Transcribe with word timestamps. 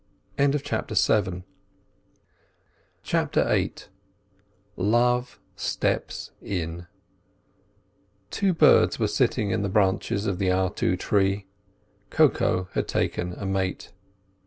CHAPTER 0.35 1.21
VIII 3.05 3.73
LOVE 4.75 5.39
STEPS 5.55 6.31
IN 6.41 6.87
Two 8.31 8.51
birds 8.55 8.97
were 8.97 9.07
sitting 9.07 9.51
in 9.51 9.61
the 9.61 9.69
branches 9.69 10.25
of 10.25 10.39
the 10.39 10.47
artu 10.47 10.97
tree: 10.97 11.45
Koko 12.09 12.67
had 12.73 12.87
taken 12.87 13.33
a 13.33 13.45
mate. 13.45 13.93